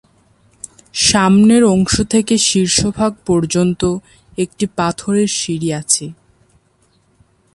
সামনের 1.03 1.63
অংশ 1.73 1.95
থেকে 2.13 2.35
শীর্ষভাগ 2.49 3.11
পর্যন্ত 3.27 3.81
একটি 4.37 4.65
পাথরের 4.77 5.29
সিঁড়ি 5.39 5.69
আছে। 5.73 6.05